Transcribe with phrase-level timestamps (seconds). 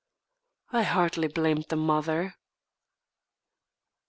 [0.71, 2.33] I hardly blamed the mother.